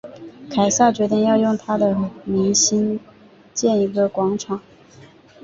[0.49, 1.95] 凯撒决定要用他的
[2.25, 2.99] 名兴
[3.53, 4.59] 建一个广场。